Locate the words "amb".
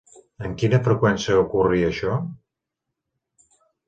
0.45-0.55